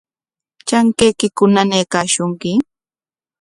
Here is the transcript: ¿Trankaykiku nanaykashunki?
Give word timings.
¿Trankaykiku 0.67 1.43
nanaykashunki? 1.53 2.51